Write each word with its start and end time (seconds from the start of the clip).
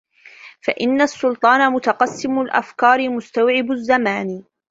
فَإِنَّ 0.61 1.01
السُّلْطَانَ 1.01 1.71
مُتَقَسِّمُ 1.73 2.41
الْأَفْكَارِ 2.41 3.09
مُسْتَوْعِبُ 3.09 3.71
الزَّمَانِ 3.71 4.43